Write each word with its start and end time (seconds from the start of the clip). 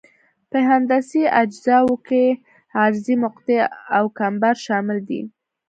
په 0.49 0.57
هندسي 0.69 1.23
اجزاوو 1.41 1.95
کې 2.07 2.23
عرضي 2.81 3.15
مقطع 3.23 3.61
او 3.97 4.05
کمبر 4.17 4.55
شامل 4.65 4.97
دي 5.09 5.21